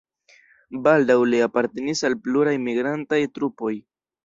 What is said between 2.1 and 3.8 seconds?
al pluraj migrantaj trupoj.